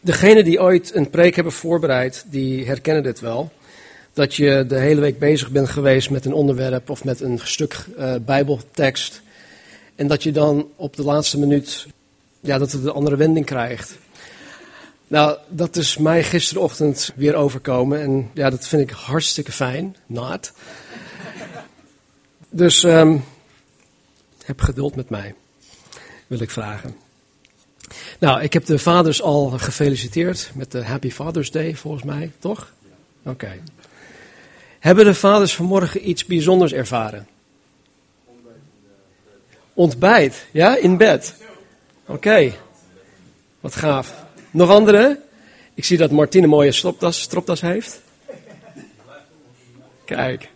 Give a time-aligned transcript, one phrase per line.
[0.00, 3.52] degenen die ooit een preek hebben voorbereid, die herkennen dit wel.
[4.12, 7.84] Dat je de hele week bezig bent geweest met een onderwerp of met een stuk
[7.98, 9.22] uh, bijbeltekst.
[9.94, 11.86] En dat je dan op de laatste minuut,
[12.40, 13.96] ja, dat het een andere wending krijgt.
[15.08, 18.00] Nou, dat is mij gisterochtend weer overkomen.
[18.00, 19.96] En ja, dat vind ik hartstikke fijn.
[20.06, 20.52] Not.
[22.50, 23.24] Dus um,
[24.44, 25.34] heb geduld met mij,
[26.26, 27.07] wil ik vragen.
[28.18, 32.72] Nou, ik heb de vaders al gefeliciteerd met de Happy Father's Day, volgens mij, toch?
[33.24, 33.60] Oké.
[34.78, 37.26] Hebben de vaders vanmorgen iets bijzonders ervaren?
[39.74, 41.34] Ontbijt, ja, in bed.
[42.06, 42.54] Oké,
[43.60, 44.14] wat gaaf.
[44.50, 45.20] Nog andere?
[45.74, 48.00] Ik zie dat Martine een mooie stropdas, stropdas heeft.
[50.04, 50.48] Kijk.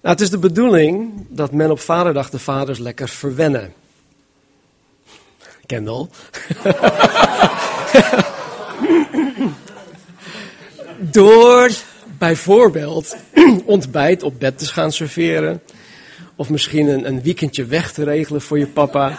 [0.00, 3.72] Nou, het is de bedoeling dat men op Vaderdag de vaders lekker verwennen.
[5.66, 6.06] Kendall.
[10.98, 11.70] Door
[12.18, 13.16] bijvoorbeeld
[13.64, 15.62] ontbijt op bed te gaan serveren.
[16.36, 19.18] Of misschien een, een weekendje weg te regelen voor je papa.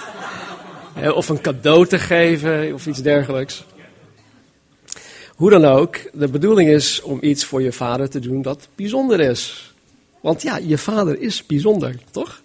[1.13, 3.65] Of een cadeau te geven of iets dergelijks.
[5.35, 9.19] Hoe dan ook, de bedoeling is om iets voor je vader te doen dat bijzonder
[9.19, 9.73] is.
[10.21, 12.41] Want ja, je vader is bijzonder, toch?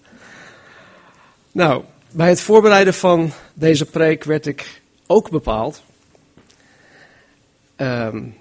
[1.53, 1.83] Nou,
[2.13, 5.83] bij het voorbereiden van deze preek werd ik ook bepaald.
[7.77, 8.35] Um,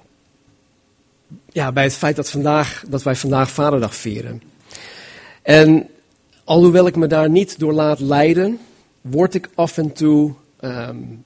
[1.51, 4.41] ja, bij het feit dat, vandaag, dat wij vandaag Vaderdag vieren.
[5.41, 5.87] En
[6.43, 8.59] alhoewel ik me daar niet door laat leiden,
[9.01, 11.23] word ik af en toe, um,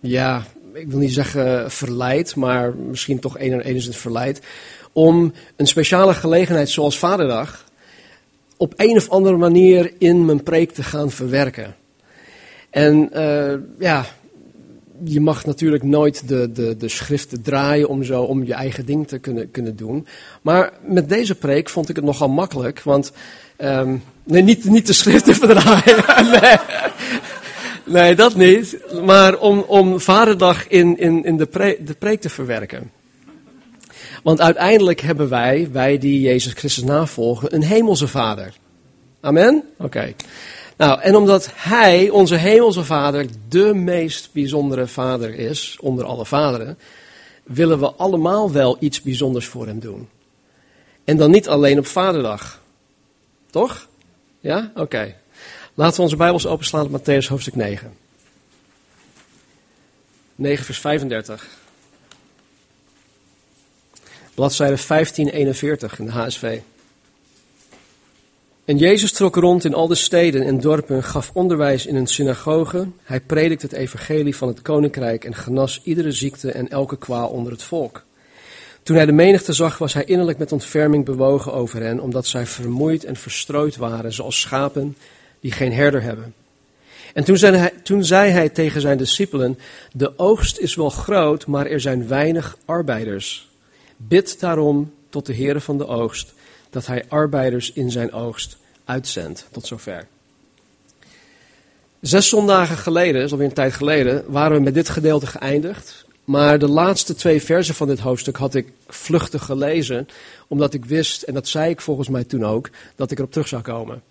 [0.00, 4.40] ja, ik wil niet zeggen verleid, maar misschien toch enigszins verleid,
[4.92, 7.64] om een speciale gelegenheid zoals Vaderdag
[8.56, 11.74] op een of andere manier in mijn preek te gaan verwerken.
[12.70, 14.06] En uh, ja,
[15.04, 19.08] je mag natuurlijk nooit de, de, de schriften draaien om zo om je eigen ding
[19.08, 20.06] te kunnen, kunnen doen.
[20.42, 23.12] Maar met deze preek vond ik het nogal makkelijk, want
[23.58, 26.04] um, nee, niet, niet de schriften verdraaien.
[26.40, 26.56] nee.
[27.84, 28.78] nee, dat niet.
[29.04, 32.90] Maar om, om Vaderdag in, in, in de, de preek te verwerken.
[34.26, 38.54] Want uiteindelijk hebben wij, wij die Jezus Christus navolgen, een hemelse vader.
[39.20, 39.62] Amen?
[39.78, 40.14] Oké.
[40.76, 46.78] Nou, en omdat Hij, onze hemelse vader, de meest bijzondere vader is, onder alle vaderen,
[47.42, 50.08] willen we allemaal wel iets bijzonders voor Hem doen.
[51.04, 52.60] En dan niet alleen op Vaderdag.
[53.50, 53.88] Toch?
[54.40, 54.72] Ja?
[54.74, 55.14] Oké.
[55.74, 57.94] Laten we onze Bijbels openslaan op Matthäus hoofdstuk 9.
[60.34, 61.64] 9 vers 35.
[64.36, 66.58] Bladzijde 1541 in de HSV.
[68.64, 72.86] En Jezus trok rond in al de steden en dorpen, gaf onderwijs in een synagoge.
[73.02, 77.52] Hij predikte het evangelie van het koninkrijk en genas iedere ziekte en elke kwaal onder
[77.52, 78.04] het volk.
[78.82, 82.46] Toen hij de menigte zag, was hij innerlijk met ontferming bewogen over hen, omdat zij
[82.46, 84.96] vermoeid en verstrooid waren, zoals schapen
[85.40, 86.34] die geen herder hebben.
[87.14, 89.58] En toen zei, hij, toen zei hij tegen zijn discipelen:
[89.92, 93.54] De oogst is wel groot, maar er zijn weinig arbeiders.
[93.96, 96.34] Bid daarom tot de Heere van de oogst,
[96.70, 99.46] dat hij arbeiders in zijn oogst uitzendt.
[99.50, 100.06] Tot zover.
[102.00, 106.04] Zes zondagen geleden, dat is alweer een tijd geleden, waren we met dit gedeelte geëindigd.
[106.24, 110.08] Maar de laatste twee versen van dit hoofdstuk had ik vluchtig gelezen,
[110.46, 113.48] omdat ik wist, en dat zei ik volgens mij toen ook, dat ik erop terug
[113.48, 114.02] zou komen.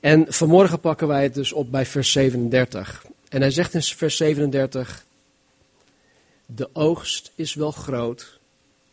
[0.00, 3.04] En vanmorgen pakken wij het dus op bij vers 37.
[3.28, 5.04] En hij zegt in vers 37,
[6.46, 8.37] de oogst is wel groot,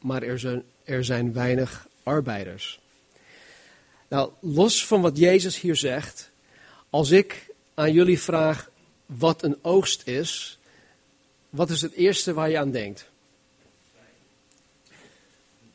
[0.06, 2.80] maar er zijn, er zijn weinig arbeiders.
[4.08, 6.30] Nou, los van wat Jezus hier zegt,
[6.90, 8.70] als ik aan jullie vraag
[9.06, 10.60] wat een oogst is,
[11.50, 13.10] wat is het eerste waar je aan denkt?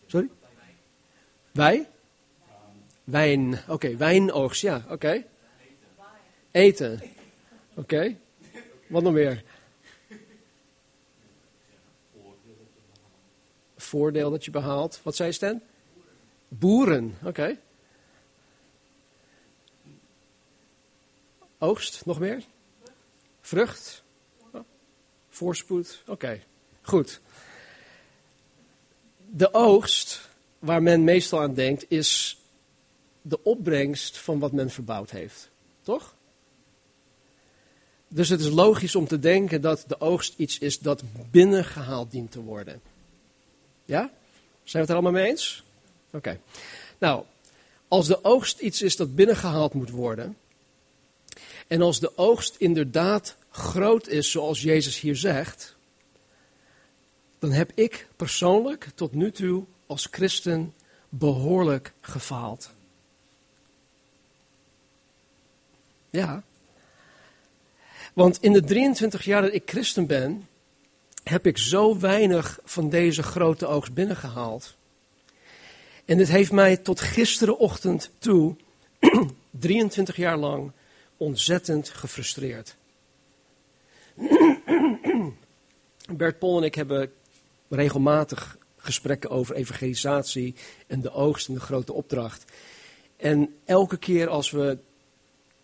[0.06, 0.28] Sorry?
[1.52, 1.88] Wij?
[3.04, 3.52] Wijn.
[3.52, 5.24] Oké, okay, wijnoogst, ja, oké.
[6.50, 7.02] Eten.
[7.74, 8.16] Oké.
[8.86, 9.42] Wat nog meer?
[13.90, 15.00] Voordeel dat je behaalt.
[15.02, 15.60] Wat zei Stan?
[16.48, 17.58] Boeren, oké.
[21.58, 22.42] Oogst, nog meer?
[23.40, 24.02] Vrucht?
[25.28, 26.02] Voorspoed?
[26.06, 26.40] Oké,
[26.82, 27.20] goed.
[29.26, 30.28] De oogst,
[30.58, 32.38] waar men meestal aan denkt, is
[33.22, 35.50] de opbrengst van wat men verbouwd heeft.
[35.82, 36.14] Toch?
[38.08, 42.31] Dus het is logisch om te denken dat de oogst iets is dat binnengehaald dient
[42.31, 42.81] te worden.
[43.90, 44.00] Ja?
[44.00, 44.12] Zijn
[44.62, 45.64] we het er allemaal mee eens?
[46.10, 46.40] Oké.
[46.98, 47.25] Nou,
[47.88, 50.37] als de oogst iets is dat binnengehaald moet worden,
[51.66, 55.76] en als de oogst inderdaad groot is zoals Jezus hier zegt,
[57.38, 60.75] dan heb ik persoonlijk tot nu toe als christen
[61.08, 62.70] behoorlijk gefaald.
[66.10, 66.43] Ja.
[68.12, 70.48] Want in de 23 jaar dat ik christen ben,
[71.22, 74.75] heb ik zo weinig van deze grote oogst binnengehaald.
[76.05, 78.56] En dit heeft mij tot gisterenochtend toe,
[79.50, 80.72] 23 jaar lang,
[81.17, 82.76] ontzettend gefrustreerd.
[86.17, 87.12] Bert Pol en ik hebben
[87.69, 90.55] regelmatig gesprekken over evangelisatie
[90.87, 92.44] en de oogst en de grote opdracht.
[93.17, 94.78] En elke keer als we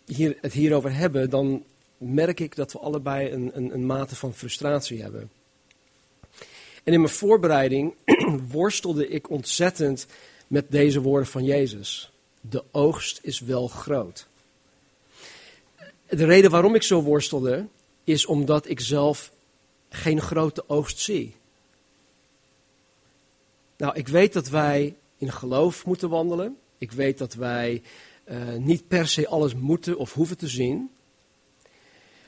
[0.05, 1.65] hier, het hierover hebben, dan
[1.99, 5.31] merk ik dat we allebei een, een, een mate van frustratie hebben.
[6.87, 7.95] En in mijn voorbereiding
[8.51, 10.07] worstelde ik ontzettend
[10.47, 12.11] met deze woorden van Jezus.
[12.41, 14.27] De oogst is wel groot.
[16.09, 17.67] De reden waarom ik zo worstelde,
[18.05, 19.33] is omdat ik zelf
[19.89, 21.35] geen grote oogst zie.
[23.77, 26.57] Nou, ik weet dat wij in geloof moeten wandelen.
[26.79, 27.83] Ik weet dat wij
[28.29, 30.91] uh, niet per se alles moeten of hoeven te zien.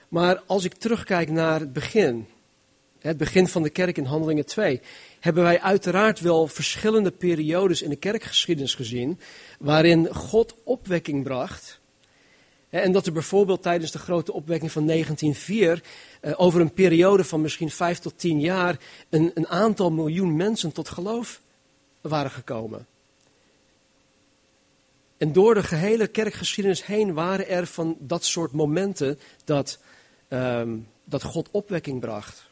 [0.08, 2.26] Maar als ik terugkijk naar het begin,
[2.98, 4.80] het begin van de kerk in Handelingen 2,
[5.20, 9.20] hebben wij uiteraard wel verschillende periodes in de kerkgeschiedenis gezien
[9.58, 11.80] waarin God opwekking bracht.
[12.70, 17.24] En dat er bijvoorbeeld tijdens de grote opwekking van 1904 uh, eh, over een periode
[17.24, 18.78] van misschien vijf tot tien jaar
[19.08, 21.40] een, een aantal miljoen mensen tot geloof
[22.00, 22.86] waren gekomen.
[25.16, 29.78] En door de gehele kerkgeschiedenis heen waren er van dat soort momenten dat,
[30.28, 32.47] um, dat God opwekking bracht.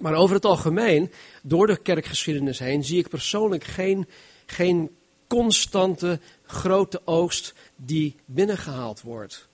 [0.00, 1.12] Maar over het algemeen,
[1.42, 4.06] door de kerkgeschiedenis heen, zie ik persoonlijk geen,
[4.46, 9.48] geen constante grote oogst die binnengehaald wordt.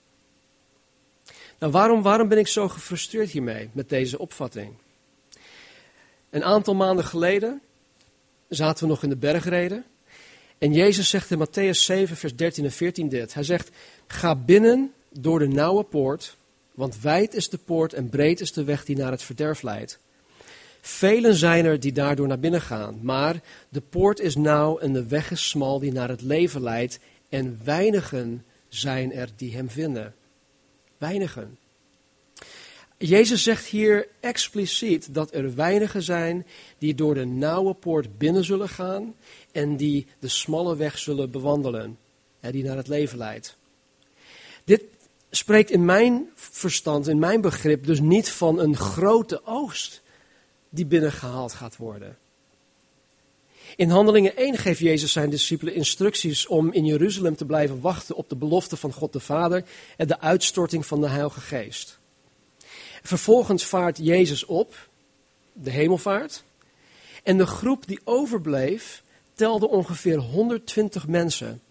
[1.59, 4.73] Nou, waarom, waarom ben ik zo gefrustreerd hiermee, met deze opvatting?
[6.29, 7.61] Een aantal maanden geleden
[8.49, 9.85] zaten we nog in de bergreden.
[10.57, 13.33] En Jezus zegt in Matthäus 7, vers 13 en 14 dit.
[13.33, 13.69] Hij zegt,
[14.07, 16.35] ga binnen door de nauwe poort,
[16.73, 19.99] want wijd is de poort en breed is de weg die naar het verderf leidt.
[20.87, 25.07] Velen zijn er die daardoor naar binnen gaan, maar de poort is nauw en de
[25.07, 26.99] weg is smal die naar het leven leidt
[27.29, 30.15] en weinigen zijn er die hem vinden.
[30.97, 31.57] Weinigen.
[32.97, 36.45] Jezus zegt hier expliciet dat er weinigen zijn
[36.77, 39.15] die door de nauwe poort binnen zullen gaan
[39.51, 41.97] en die de smalle weg zullen bewandelen,
[42.51, 43.57] die naar het leven leidt.
[44.63, 44.83] Dit
[45.29, 50.05] spreekt in mijn verstand, in mijn begrip, dus niet van een grote oogst
[50.77, 52.17] die binnengehaald gaat worden.
[53.75, 58.29] In Handelingen 1 geeft Jezus zijn discipelen instructies om in Jeruzalem te blijven wachten op
[58.29, 59.63] de belofte van God de Vader
[59.97, 61.99] en de uitstorting van de Heilige Geest.
[63.03, 64.89] Vervolgens vaart Jezus op,
[65.53, 66.43] de hemelvaart,
[67.23, 69.03] en de groep die overbleef
[69.33, 71.61] telde ongeveer 120 mensen.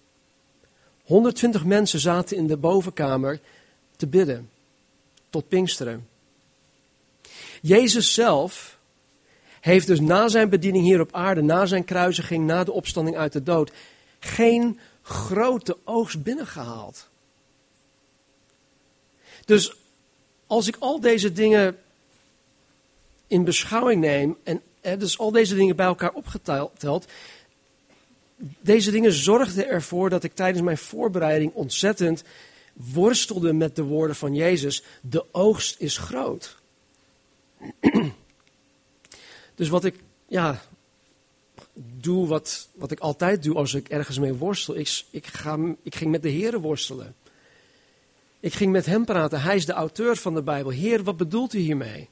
[1.05, 3.41] 120 mensen zaten in de bovenkamer
[3.97, 4.51] te bidden,
[5.31, 6.09] tot Pinksteren.
[7.63, 8.76] Jezus zelf
[9.67, 13.33] heeft dus na zijn bediening hier op aarde, na zijn kruisiging, na de opstanding uit
[13.33, 13.73] de dood,
[14.19, 17.09] geen grote oogst binnengehaald.
[19.45, 19.77] Dus
[20.47, 21.79] als ik al deze dingen
[23.27, 24.63] in beschouwing neem, en
[24.99, 27.07] dus al deze dingen bij elkaar opgeteld,
[28.61, 32.25] deze dingen zorgden ervoor dat ik tijdens mijn voorbereiding ontzettend
[32.73, 34.83] worstelde met de woorden van Jezus.
[35.01, 36.57] De oogst is groot.
[39.57, 39.95] dus wat ik
[40.29, 40.63] ja,
[41.75, 45.95] doe, wat, wat ik altijd doe als ik ergens mee worstel, ik, ik, ga, ik
[45.95, 47.15] ging met de Heeren worstelen.
[48.41, 49.43] Ik ging met hem praten.
[49.43, 50.71] Hij is de auteur van de Bijbel.
[50.71, 52.09] Heer, wat bedoelt u hiermee?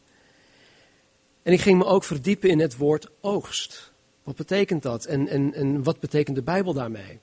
[1.42, 3.92] En ik ging me ook verdiepen in het woord oogst.
[4.22, 5.04] Wat betekent dat?
[5.04, 7.20] En, en, en wat betekent de Bijbel daarmee?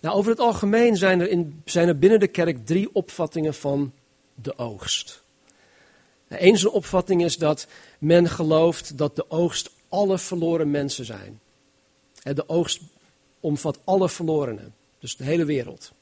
[0.00, 3.92] Nou, over het algemeen zijn er, in, zijn er binnen de kerk drie opvattingen van
[4.34, 5.22] de oogst.
[6.28, 7.66] Eén opvatting is dat
[7.98, 11.40] men gelooft dat de oogst alle verloren mensen zijn.
[12.22, 12.80] De oogst
[13.40, 15.92] omvat alle verlorenen, dus de hele wereld.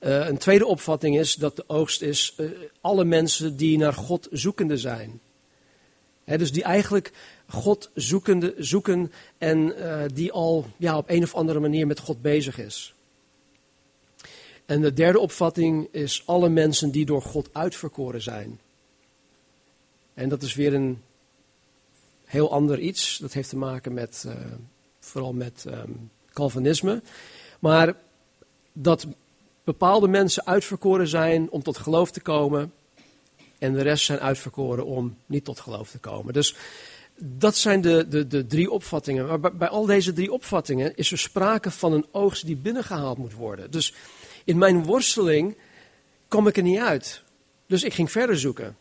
[0.00, 4.28] Uh, een tweede opvatting is dat de oogst is uh, alle mensen die naar God
[4.30, 5.20] zoekende zijn.
[6.24, 7.12] Dus die eigenlijk
[7.48, 12.22] God zoekende, zoeken en uh, die al ja, op een of andere manier met God
[12.22, 12.94] bezig is.
[14.66, 18.60] En de derde opvatting is alle mensen die door God uitverkoren zijn.
[20.18, 21.02] En dat is weer een
[22.24, 23.18] heel ander iets.
[23.18, 24.26] Dat heeft te maken met,
[25.00, 27.02] vooral met um, Calvinisme.
[27.58, 27.94] Maar
[28.72, 29.06] dat
[29.64, 32.72] bepaalde mensen uitverkoren zijn om tot geloof te komen.
[33.58, 36.32] En de rest zijn uitverkoren om niet tot geloof te komen.
[36.32, 36.54] Dus
[37.16, 39.26] dat zijn de, de, de drie opvattingen.
[39.26, 43.18] Maar bij, bij al deze drie opvattingen is er sprake van een oogst die binnengehaald
[43.18, 43.70] moet worden.
[43.70, 43.94] Dus
[44.44, 45.56] in mijn worsteling
[46.28, 47.22] kom ik er niet uit.
[47.66, 48.76] Dus ik ging verder zoeken.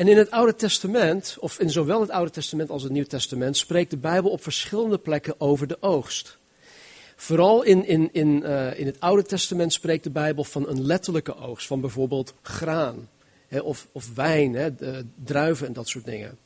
[0.00, 3.56] En in het Oude Testament, of in zowel het Oude Testament als het Nieuw Testament,
[3.56, 6.38] spreekt de Bijbel op verschillende plekken over de oogst.
[7.16, 11.36] Vooral in, in, in, uh, in het Oude Testament spreekt de Bijbel van een letterlijke
[11.36, 13.08] oogst, van bijvoorbeeld graan
[13.48, 14.70] hè, of, of wijn, hè,
[15.24, 16.38] druiven en dat soort dingen.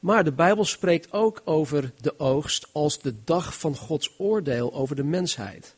[0.00, 4.96] Maar de Bijbel spreekt ook over de oogst als de dag van Gods oordeel over
[4.96, 5.74] de mensheid.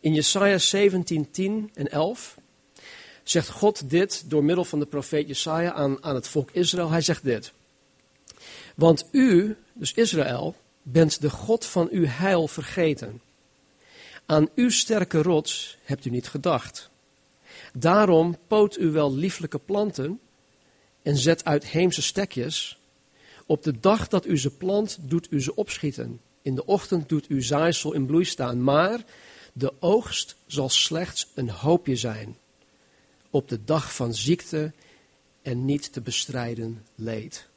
[0.00, 2.36] In Jesaja 17, 10 en 11
[3.28, 6.90] zegt God dit door middel van de profeet Jesaja aan, aan het volk Israël.
[6.90, 7.52] Hij zegt dit.
[8.74, 13.20] Want u, dus Israël, bent de God van uw heil vergeten.
[14.26, 16.90] Aan uw sterke rots hebt u niet gedacht.
[17.72, 20.20] Daarom poot u wel lieflijke planten
[21.02, 22.78] en zet uitheemse stekjes.
[23.46, 26.20] Op de dag dat u ze plant, doet u ze opschieten.
[26.42, 28.62] In de ochtend doet uw zaaisel in bloei staan.
[28.62, 29.04] Maar
[29.52, 32.36] de oogst zal slechts een hoopje zijn.
[33.36, 34.72] Op de dag van ziekte
[35.42, 37.48] en niet te bestrijden leed.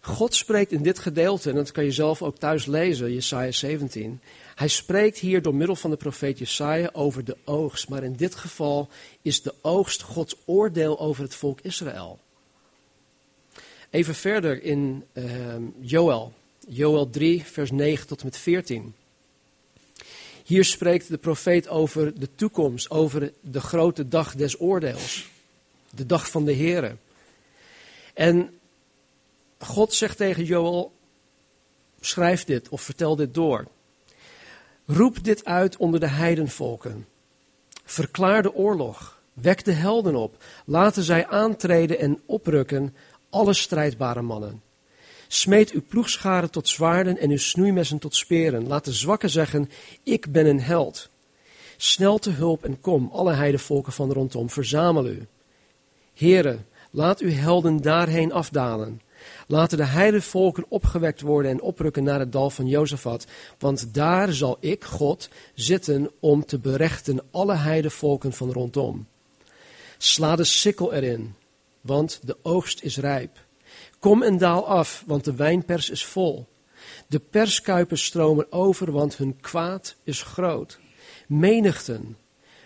[0.00, 4.20] God spreekt in dit gedeelte, en dat kan je zelf ook thuis lezen, Jesaja 17.
[4.54, 7.88] Hij spreekt hier door middel van de profeet Jesaja over de oogst.
[7.88, 8.88] Maar in dit geval
[9.22, 12.18] is de oogst Gods oordeel over het volk Israël.
[13.90, 15.24] Even verder in uh,
[15.80, 16.32] Joel,
[16.68, 18.94] Joel 3, vers 9 tot en met 14.
[20.48, 25.28] Hier spreekt de profeet over de toekomst, over de grote dag des oordeels.
[25.90, 26.96] De dag van de Here.
[28.14, 28.58] En
[29.58, 30.92] God zegt tegen Joel,
[32.00, 33.66] schrijf dit of vertel dit door.
[34.86, 37.06] Roep dit uit onder de heidenvolken.
[37.84, 39.20] Verklaar de oorlog.
[39.32, 40.44] Wek de helden op.
[40.64, 42.94] Laten zij aantreden en oprukken,
[43.30, 44.62] alle strijdbare mannen.
[45.28, 48.66] Smeet uw ploegscharen tot zwaarden en uw snoeimessen tot speren.
[48.66, 49.70] Laat de zwakken zeggen,
[50.02, 51.08] ik ben een held.
[51.76, 55.26] Snel te hulp en kom, alle heidenvolken van rondom, verzamel u.
[56.14, 59.00] Heren, laat uw helden daarheen afdalen.
[59.46, 63.26] Laten de heidenvolken opgewekt worden en oprukken naar het dal van Jozefat,
[63.58, 69.06] want daar zal ik, God, zitten om te berechten alle heidenvolken van rondom.
[69.98, 71.34] Sla de sikkel erin,
[71.80, 73.46] want de oogst is rijp.
[73.98, 76.46] Kom en daal af, want de wijnpers is vol.
[77.06, 80.78] De perskuipen stromen over, want hun kwaad is groot.
[81.26, 82.16] Menigten,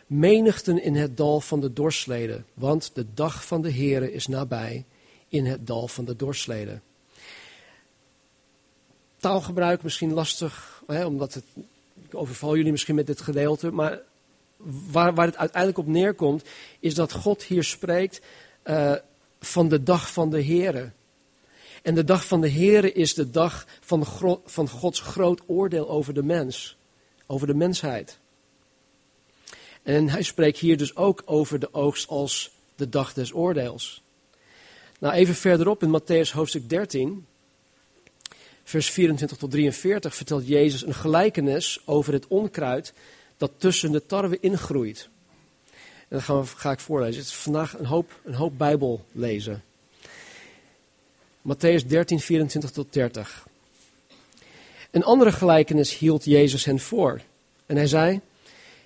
[0.07, 4.85] menigten in het dal van de dorsleden, want de dag van de Heere is nabij
[5.29, 6.83] in het dal van de dorsleden.
[9.17, 11.45] Taalgebruik misschien lastig, hè, omdat het,
[12.09, 14.01] ik overval jullie misschien met dit gedeelte, maar
[14.91, 16.45] waar, waar het uiteindelijk op neerkomt,
[16.81, 18.21] is dat God hier spreekt
[18.65, 18.95] uh,
[19.41, 20.91] van de dag van de Here.
[21.83, 24.07] En de dag van de Here is de dag van,
[24.45, 26.77] van Gods groot oordeel over de mens,
[27.27, 28.19] over de mensheid.
[29.83, 34.03] En hij spreekt hier dus ook over de oogst als de dag des oordeels.
[34.99, 37.27] Nou, even verderop in Matthäus hoofdstuk 13,
[38.65, 42.93] vers 24 tot 43, vertelt Jezus een gelijkenis over het onkruid
[43.37, 45.09] dat tussen de tarwe ingroeit.
[46.09, 47.21] En dat ga ik voorlezen.
[47.21, 49.63] Het is vandaag een hoop, een hoop Bijbel lezen.
[51.43, 53.47] Matthäus 13, 24 tot 30.
[54.91, 57.21] Een andere gelijkenis hield Jezus hen voor.
[57.67, 58.21] En hij zei: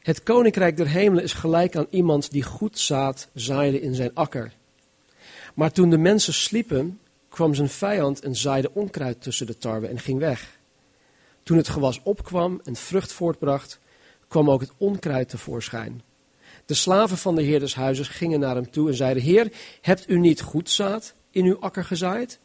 [0.03, 4.53] Het koninkrijk der hemelen is gelijk aan iemand die goed zaad zaaide in zijn akker.
[5.55, 6.99] Maar toen de mensen sliepen,
[7.29, 10.59] kwam zijn vijand en zaaide onkruid tussen de tarwe en ging weg.
[11.43, 13.79] Toen het gewas opkwam en vrucht voortbracht,
[14.29, 16.03] kwam ook het onkruid tevoorschijn.
[16.67, 20.09] De slaven van de heer des huizes gingen naar hem toe en zeiden: Heer, hebt
[20.09, 22.39] u niet goed zaad in uw akker gezaaid?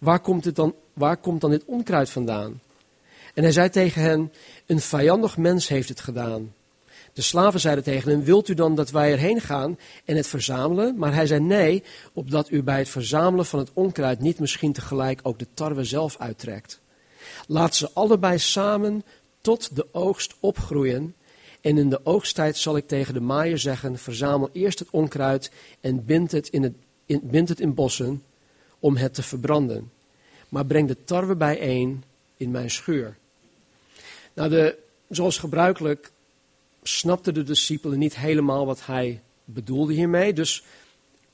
[0.00, 2.60] Waar komt, het dan, waar komt dan dit onkruid vandaan?
[3.34, 4.32] En hij zei tegen hen:
[4.66, 6.54] Een vijandig mens heeft het gedaan.
[7.12, 10.98] De slaven zeiden tegen hem, wilt u dan dat wij erheen gaan en het verzamelen?
[10.98, 15.20] Maar hij zei nee, opdat u bij het verzamelen van het onkruid niet misschien tegelijk
[15.22, 16.80] ook de tarwe zelf uittrekt.
[17.46, 19.04] Laat ze allebei samen
[19.40, 21.14] tot de oogst opgroeien.
[21.60, 26.04] En in de oogsttijd zal ik tegen de maaier zeggen, verzamel eerst het onkruid en
[26.04, 26.74] bind het in, het,
[27.06, 28.22] in, bind het in bossen
[28.80, 29.90] om het te verbranden.
[30.48, 32.04] Maar breng de tarwe bijeen
[32.36, 33.16] in mijn schuur.
[34.32, 34.76] Nou, de,
[35.08, 36.10] zoals gebruikelijk
[36.82, 40.32] snapten de discipelen niet helemaal wat hij bedoelde hiermee.
[40.32, 40.64] Dus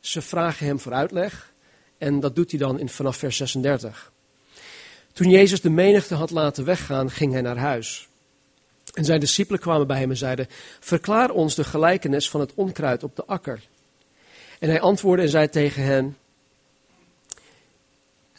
[0.00, 1.52] ze vragen hem voor uitleg.
[1.98, 4.12] En dat doet hij dan in, vanaf vers 36.
[5.12, 8.08] Toen Jezus de menigte had laten weggaan, ging hij naar huis.
[8.94, 10.46] En zijn discipelen kwamen bij hem en zeiden:
[10.80, 13.60] Verklaar ons de gelijkenis van het onkruid op de akker.
[14.58, 16.16] En hij antwoordde en zei tegen hen: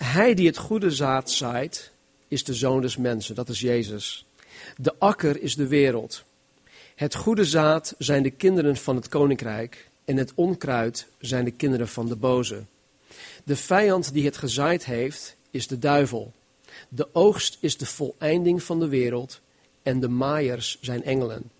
[0.07, 1.91] Hij die het goede zaad zaait,
[2.27, 4.25] is de zoon des mensen, dat is Jezus.
[4.77, 6.23] De akker is de wereld.
[6.95, 11.87] Het goede zaad zijn de kinderen van het koninkrijk en het onkruid zijn de kinderen
[11.87, 12.63] van de boze.
[13.43, 16.33] De vijand die het gezaaid heeft, is de duivel.
[16.89, 19.39] De oogst is de voleinding van de wereld
[19.83, 21.51] en de maaiers zijn engelen.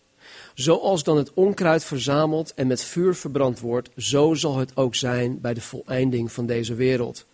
[0.54, 5.42] Zoals dan het onkruid verzameld en met vuur verbrand wordt, zo zal het ook zijn
[5.42, 7.26] bij de voleinding van deze wereld.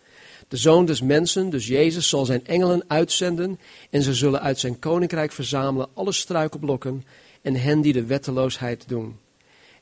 [0.54, 3.58] De zoon des mensen, dus Jezus, zal zijn engelen uitzenden
[3.90, 7.04] en ze zullen uit zijn koninkrijk verzamelen alle struikelblokken
[7.42, 9.18] en hen die de wetteloosheid doen.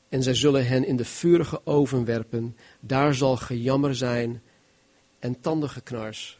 [0.09, 4.41] En zij zullen hen in de vurige oven werpen, daar zal gejammer zijn
[5.19, 6.39] en tandengeknars.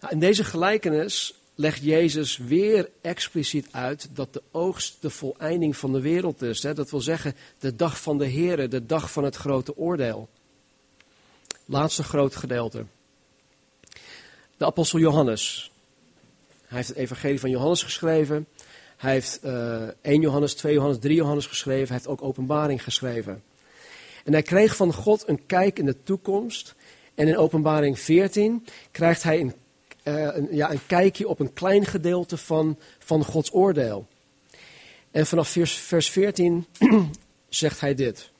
[0.00, 5.92] Nou, in deze gelijkenis legt Jezus weer expliciet uit dat de oogst de voleinding van
[5.92, 6.60] de wereld is.
[6.60, 10.28] Dat wil zeggen, de dag van de Here, de dag van het grote oordeel.
[11.66, 12.84] Laatste groot gedeelte.
[14.56, 15.70] De apostel Johannes.
[16.66, 18.46] Hij heeft het evangelie van Johannes geschreven.
[18.96, 21.86] Hij heeft uh, eh, 1 Johannes, 2 Johannes, 3 Johannes geschreven.
[21.86, 23.42] Hij heeft ook openbaring geschreven.
[24.24, 26.74] En hij kreeg van God een kijk in de toekomst.
[27.14, 29.54] En in openbaring 14 krijgt hij een
[30.06, 34.06] uh, een, ja, een kijkje op een klein gedeelte van, van Gods oordeel.
[35.10, 36.66] En vanaf vers, vers 14
[37.48, 38.30] zegt hij dit.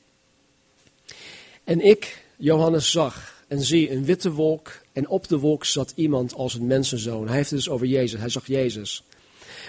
[1.63, 6.33] En ik, Johannes, zag en zie een witte wolk en op de wolk zat iemand
[6.33, 7.27] als een mensenzoon.
[7.27, 9.03] Hij heeft het dus over Jezus, hij zag Jezus.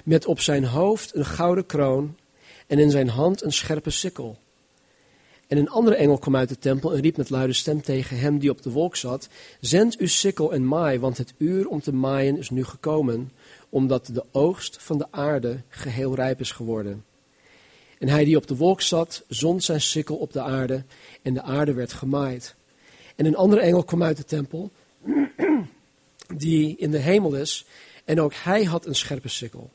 [0.05, 2.17] Met op zijn hoofd een gouden kroon
[2.67, 4.39] en in zijn hand een scherpe sikkel.
[5.47, 8.39] En een andere engel kwam uit de tempel en riep met luide stem tegen hem
[8.39, 9.29] die op de wolk zat:
[9.61, 13.33] Zend uw sikkel en maai, want het uur om te maaien is nu gekomen,
[13.69, 17.05] omdat de oogst van de aarde geheel rijp is geworden.
[17.99, 20.85] En hij die op de wolk zat, zond zijn sikkel op de aarde,
[21.23, 22.57] en de aarde werd gemaaid.
[23.19, 24.71] En een andere engel kwam uit de tempel,
[26.37, 27.67] die in de hemel is,
[28.05, 29.71] en ook hij had een scherpe sikkel.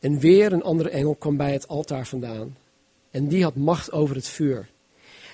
[0.00, 2.56] En weer een andere engel kwam bij het altaar vandaan
[3.10, 4.68] en die had macht over het vuur.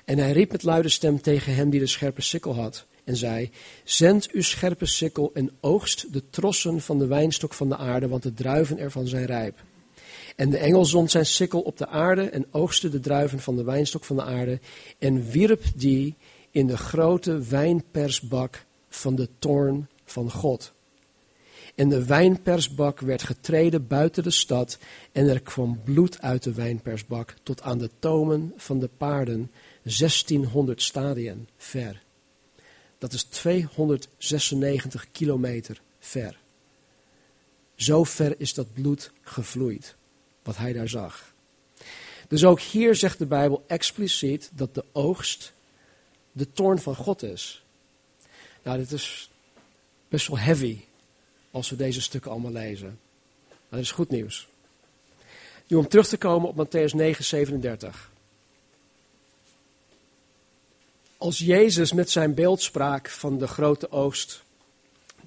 [0.05, 2.87] En hij riep met luide stem tegen hem die de scherpe sikkel had.
[3.05, 3.51] En zei,
[3.85, 8.23] zend uw scherpe sikkel en oogst de trossen van de wijnstok van de aarde, want
[8.23, 9.59] de druiven ervan zijn rijp.
[10.37, 13.65] En de engel zond zijn sikkel op de aarde en oogste de druiven van de
[13.65, 14.61] wijnstok van de aarde
[14.99, 16.15] en wierp die
[16.51, 20.73] in de grote wijnpersbak van de toorn van God.
[21.75, 24.79] En de wijnpersbak werd getreden buiten de stad
[25.13, 29.51] en er kwam bloed uit de wijnpersbak tot aan de tomen van de paarden,
[29.83, 32.03] 1600 stadien ver.
[32.99, 36.39] Dat is 296 kilometer ver.
[37.75, 39.95] Zo ver is dat bloed gevloeid,
[40.43, 41.33] wat hij daar zag.
[42.29, 45.53] Dus ook hier zegt de Bijbel expliciet dat de oogst
[46.41, 47.63] de toorn van God is.
[48.63, 49.31] Nou, dit is
[50.09, 50.79] best wel heavy
[51.51, 52.99] als we deze stukken allemaal lezen.
[53.69, 54.49] Dat is goed nieuws.
[55.67, 58.11] Nu om terug te komen op Matthäus 9, 37.
[61.17, 64.43] Als Jezus met zijn beeldspraak van de grote oogst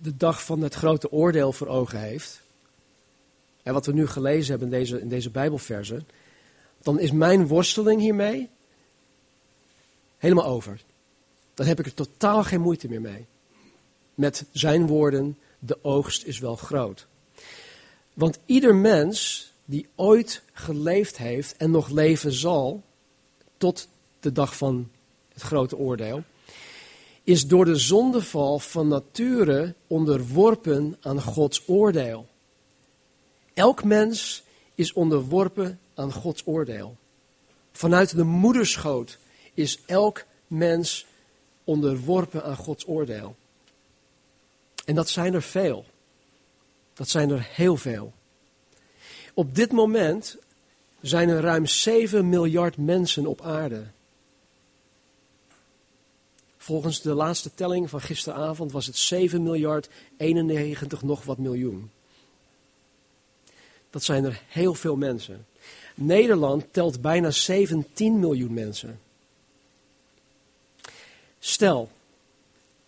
[0.02, 2.42] de dag van het grote oordeel voor ogen heeft,
[3.64, 6.08] en wat we nu gelezen hebben in deze, in deze Bijbelversen,
[6.82, 8.50] dan is mijn worsteling hiermee
[10.18, 10.82] helemaal over.
[11.54, 13.26] Dan heb ik er totaal geen moeite meer mee.
[14.16, 17.08] Met zijn woorden de oogst is wel groot.
[18.14, 22.84] Want ieder mens die ooit geleefd heeft en nog leven zal,
[23.58, 23.88] tot
[24.20, 24.90] de dag van
[25.34, 26.24] het grote oordeel,
[27.24, 32.28] is door de zondeval van nature onderworpen aan Gods oordeel.
[33.54, 34.44] Elk mens
[34.76, 36.98] is onderworpen aan Gods oordeel.
[37.72, 39.18] Vanuit de moederschoot
[39.54, 41.06] is elk mens
[41.64, 43.36] onderworpen aan Gods oordeel.
[44.86, 45.86] En dat zijn er veel.
[46.94, 48.14] Dat zijn er heel veel.
[49.34, 50.38] Op dit moment
[51.02, 53.86] zijn er ruim 7 miljard mensen op aarde.
[56.58, 61.92] Volgens de laatste telling van gisteravond was het 7 miljard 91 nog wat miljoen.
[63.90, 65.46] Dat zijn er heel veel mensen.
[65.96, 69.00] Nederland telt bijna 17 miljoen mensen.
[71.46, 71.90] Stel,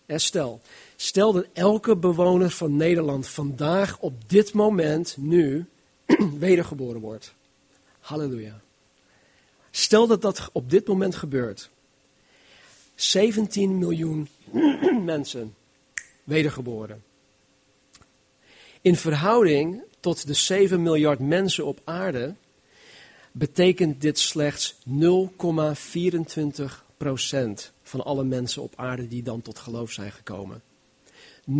[0.06, 0.60] stel,
[0.96, 5.66] Stel dat elke bewoner van Nederland vandaag op dit moment nu
[6.38, 7.34] wedergeboren wordt.
[8.00, 8.60] Halleluja.
[9.70, 11.70] Stel dat dat op dit moment gebeurt.
[12.94, 14.28] 17 miljoen
[15.04, 15.54] mensen
[16.24, 17.04] wedergeboren.
[18.80, 22.34] In verhouding tot de 7 miljard mensen op aarde
[23.32, 26.85] betekent dit slechts 0,24
[27.82, 30.62] van alle mensen op aarde die dan tot geloof zijn gekomen.
[31.50, 31.54] 0,24%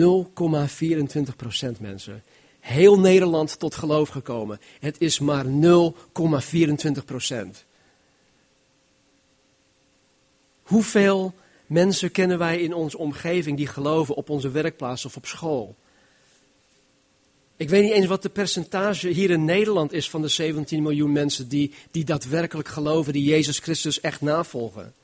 [1.81, 2.23] mensen.
[2.61, 4.61] Heel Nederland tot geloof gekomen.
[4.81, 5.51] Het is maar 0,24%.
[10.63, 11.35] Hoeveel
[11.67, 15.75] mensen kennen wij in onze omgeving die geloven op onze werkplaats of op school?
[17.57, 21.13] Ik weet niet eens wat de percentage hier in Nederland is van de 17 miljoen
[21.13, 24.95] mensen die, die daadwerkelijk geloven, die Jezus Christus echt navolgen.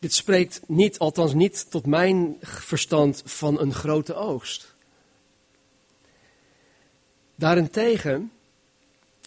[0.00, 4.74] Dit spreekt niet, althans niet tot mijn verstand, van een grote oogst.
[7.34, 8.32] Daarentegen,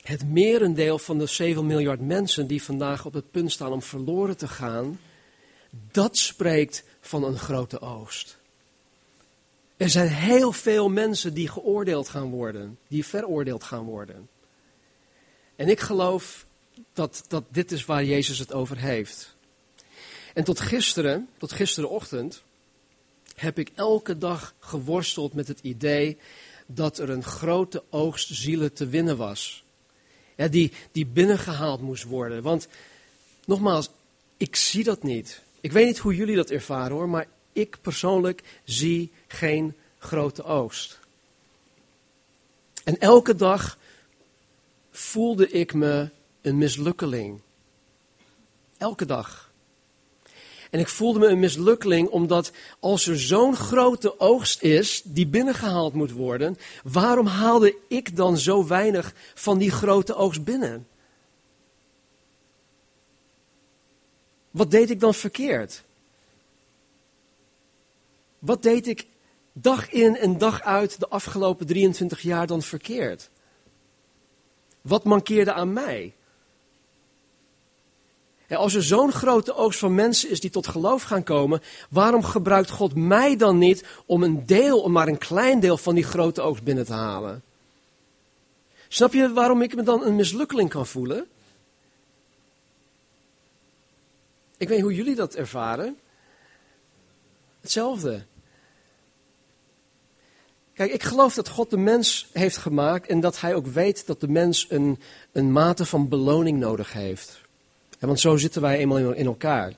[0.01, 4.38] het merendeel van de 7 miljard mensen die vandaag op het punt staan om verloren
[4.38, 4.99] te gaan,
[5.91, 8.38] dat spreekt van een grote oogst.
[9.77, 14.29] Er zijn heel veel mensen die geoordeeld gaan worden, die veroordeeld gaan worden.
[15.55, 16.45] En ik geloof
[16.93, 19.32] dat, dat dit is waar Jezus het over heeft.
[20.33, 22.43] En tot gisteren, tot gisterenochtend,
[23.35, 26.17] heb ik elke dag geworsteld met het idee
[26.65, 29.63] dat er een grote oogst zielen te winnen was.
[30.35, 32.41] Die, die binnengehaald moest worden.
[32.41, 32.67] Want
[33.45, 33.89] nogmaals,
[34.37, 35.41] ik zie dat niet.
[35.61, 40.99] Ik weet niet hoe jullie dat ervaren hoor, maar ik persoonlijk zie geen grote oogst.
[42.83, 43.77] En elke dag
[44.91, 46.09] voelde ik me
[46.41, 47.41] een mislukkeling.
[48.77, 49.52] Elke dag.
[50.73, 55.93] En ik voelde me een mislukkeling omdat als er zo'n grote oogst is die binnengehaald
[55.93, 60.88] moet worden, waarom haalde ik dan zo weinig van die grote oogst binnen?
[64.51, 65.83] Wat deed ik dan verkeerd?
[68.39, 69.07] Wat deed ik
[69.51, 73.29] dag in en dag uit de afgelopen 23 jaar dan verkeerd?
[74.81, 76.13] Wat mankeerde aan mij?
[78.49, 82.69] Als er zo'n grote oogst van mensen is die tot geloof gaan komen, waarom gebruikt
[82.69, 86.41] God mij dan niet om een deel, om maar een klein deel van die grote
[86.41, 87.43] oogst binnen te halen?
[88.88, 91.27] Snap je waarom ik me dan een mislukkeling kan voelen?
[94.58, 95.97] Ik weet hoe jullie dat ervaren.
[97.62, 98.25] Hetzelfde.
[100.73, 104.19] Kijk, ik geloof dat God de mens heeft gemaakt en dat hij ook weet dat
[104.19, 104.99] de mens een,
[105.32, 107.41] een mate van beloning nodig heeft.
[108.07, 109.73] Want zo zitten wij eenmaal in elkaar.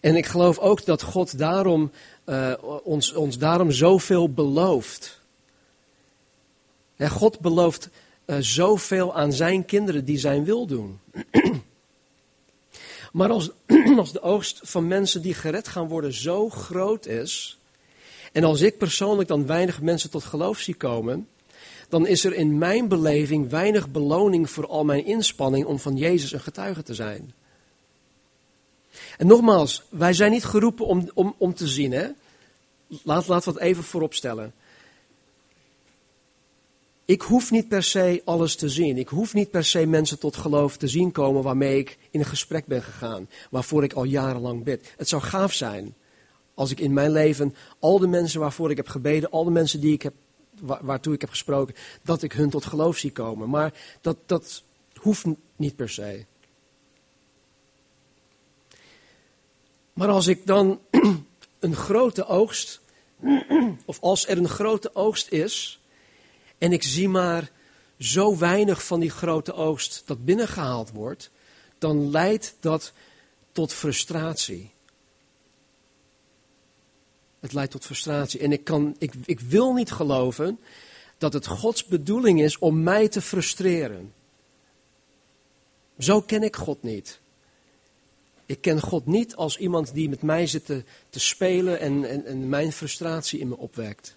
[0.00, 1.90] En ik geloof ook dat God daarom,
[2.26, 5.20] uh, ons, ons daarom zoveel belooft.
[6.98, 7.88] God belooft
[8.26, 11.00] uh, zoveel aan zijn kinderen die zijn wil doen.
[13.12, 13.50] maar als,
[13.96, 17.58] als de oogst van mensen die gered gaan worden zo groot is,
[18.32, 21.28] en als ik persoonlijk dan weinig mensen tot geloof zie komen,
[21.88, 26.32] dan is er in mijn beleving weinig beloning voor al mijn inspanning om van Jezus
[26.32, 27.34] een getuige te zijn.
[29.16, 31.92] En nogmaals, wij zijn niet geroepen om, om, om te zien.
[31.92, 32.08] Hè?
[33.02, 34.52] Laat, laat wat even voorop stellen.
[37.04, 38.98] Ik hoef niet per se alles te zien.
[38.98, 42.26] Ik hoef niet per se mensen tot geloof te zien komen waarmee ik in een
[42.26, 43.28] gesprek ben gegaan.
[43.50, 44.92] Waarvoor ik al jarenlang bid.
[44.96, 45.94] Het zou gaaf zijn
[46.54, 49.80] als ik in mijn leven al de mensen waarvoor ik heb gebeden, al de mensen
[49.80, 50.14] die ik heb,
[50.60, 53.50] waartoe ik heb gesproken, dat ik hun tot geloof zie komen.
[53.50, 54.62] Maar dat, dat
[54.94, 55.24] hoeft
[55.56, 56.24] niet per se.
[59.94, 60.80] Maar als ik dan
[61.58, 62.80] een grote oogst,
[63.84, 65.80] of als er een grote oogst is,
[66.58, 67.50] en ik zie maar
[67.98, 71.30] zo weinig van die grote oogst dat binnengehaald wordt,
[71.78, 72.92] dan leidt dat
[73.52, 74.70] tot frustratie.
[77.40, 78.40] Het leidt tot frustratie.
[78.40, 80.58] En ik, kan, ik, ik wil niet geloven
[81.18, 84.12] dat het Gods bedoeling is om mij te frustreren.
[85.98, 87.20] Zo ken ik God niet.
[88.46, 92.24] Ik ken God niet als iemand die met mij zit te, te spelen en, en,
[92.24, 94.16] en mijn frustratie in me opwekt.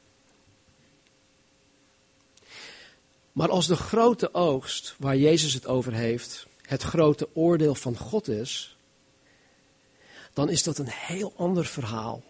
[3.31, 8.27] Maar als de grote oogst, waar Jezus het over heeft, het grote oordeel van God
[8.27, 8.77] is,
[10.33, 12.23] dan is dat een heel ander verhaal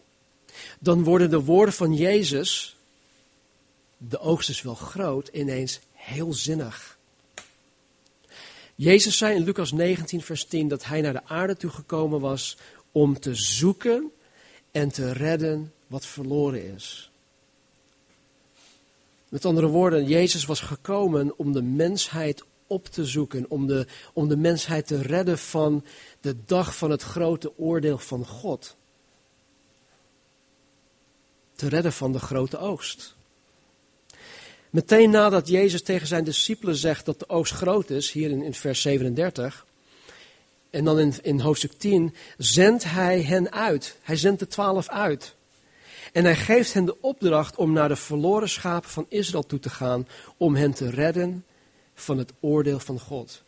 [0.80, 2.78] dan worden de woorden van Jezus,
[3.98, 6.97] de oogst is wel groot, ineens heel zinnig.
[8.78, 12.58] Jezus zei in Lucas 19, vers 10 dat hij naar de aarde toe gekomen was
[12.92, 14.12] om te zoeken
[14.72, 17.12] en te redden wat verloren is.
[19.30, 24.28] Met andere woorden, Jezus was gekomen om de mensheid op te zoeken, om de, om
[24.28, 25.86] de mensheid te redden van
[26.22, 28.76] de dag van het grote oordeel van God
[31.56, 33.16] te redden van de grote oogst.
[34.78, 38.54] Meteen nadat Jezus tegen zijn discipelen zegt dat de oogst groot is, hier in, in
[38.54, 39.66] vers 37,
[40.70, 43.98] En dan in, in hoofdstuk 10 zendt hij hen uit.
[44.02, 45.36] Hij zendt de twaalf uit.
[46.14, 49.70] En hij geeft hen de opdracht om naar de verloren schapen van Israël toe te
[49.70, 51.46] gaan, om hen te redden
[51.96, 53.42] van het oordeel van God.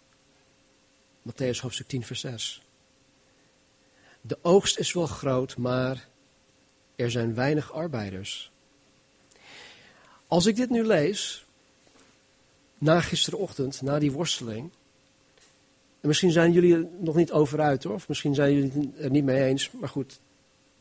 [1.22, 2.62] Matthäus hoofdstuk 10, vers 6.
[4.22, 6.08] De oogst is wel groot, maar
[6.96, 8.52] er zijn weinig arbeiders.
[10.30, 11.46] Als ik dit nu lees,
[12.78, 14.70] na gisterochtend, na die worsteling,
[16.02, 19.10] en misschien zijn jullie er nog niet over uit hoor, of misschien zijn jullie er
[19.10, 20.20] niet mee eens, maar goed,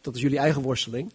[0.01, 1.13] dat is jullie eigen worsteling.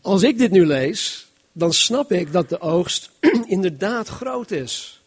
[0.00, 3.10] Als ik dit nu lees, dan snap ik dat de oogst
[3.46, 5.02] inderdaad groot is.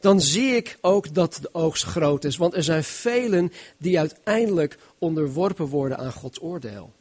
[0.00, 4.78] Dan zie ik ook dat de oogst groot is, want er zijn velen die uiteindelijk
[4.98, 6.92] onderworpen worden aan Gods oordeel.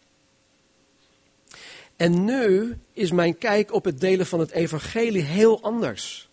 [2.03, 6.29] En nu is mijn kijk op het delen van het evangelie heel anders.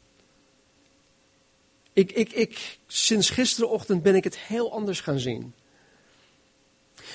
[1.93, 5.55] Ik, ik, ik, sinds gisterenochtend ben ik het heel anders gaan zien.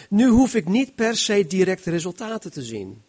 [0.10, 3.02] Nu hoef ik niet per se direct resultaten te zien.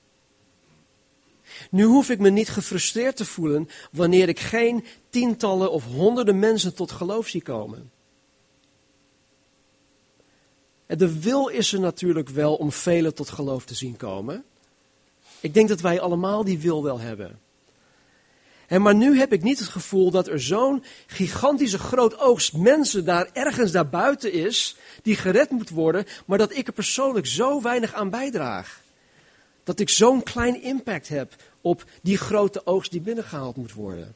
[1.71, 6.75] Nu hoef ik me niet gefrustreerd te voelen wanneer ik geen tientallen of honderden mensen
[6.75, 7.91] tot geloof zie komen.
[10.87, 14.45] De wil is er natuurlijk wel om velen tot geloof te zien komen.
[15.41, 17.41] Ik denk dat wij allemaal die wil wel hebben.
[18.67, 23.05] En maar nu heb ik niet het gevoel dat er zo'n gigantische groot oogst mensen
[23.05, 27.95] daar ergens daarbuiten is, die gered moet worden, maar dat ik er persoonlijk zo weinig
[27.95, 28.81] aan bijdraag.
[29.65, 34.15] Dat ik zo'n klein impact heb op die grote oogst die binnengehaald moet worden.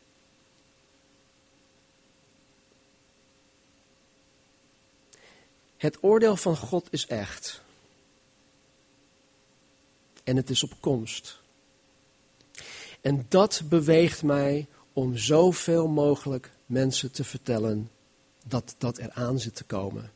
[5.76, 7.60] Het oordeel van God is echt.
[10.30, 11.40] En het is op komst.
[13.00, 17.90] En dat beweegt mij om zoveel mogelijk mensen te vertellen
[18.46, 20.12] dat dat eraan zit te komen.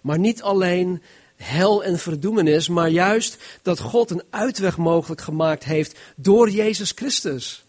[0.00, 1.02] Maar niet alleen
[1.36, 7.64] hel en verdoemenis, maar juist dat God een uitweg mogelijk gemaakt heeft door Jezus Christus.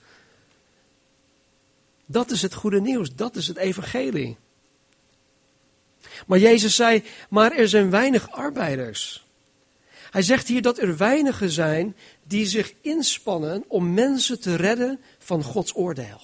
[2.05, 4.37] Dat is het goede nieuws, dat is het evangelie.
[6.25, 9.26] Maar Jezus zei, maar er zijn weinig arbeiders.
[10.17, 15.43] Hij zegt hier dat er weinigen zijn die zich inspannen om mensen te redden van
[15.43, 16.21] Gods oordeel.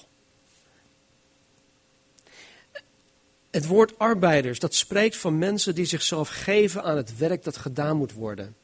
[3.50, 7.96] Het woord arbeiders, dat spreekt van mensen die zichzelf geven aan het werk dat gedaan
[7.96, 8.56] moet worden.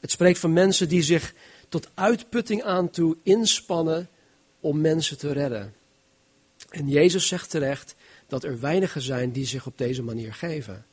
[0.00, 1.34] Het spreekt van mensen die zich
[1.68, 4.08] tot uitputting aan toe inspannen
[4.60, 5.74] om mensen te redden.
[6.68, 7.94] En Jezus zegt terecht
[8.26, 10.84] dat er weinigen zijn die zich op deze manier geven.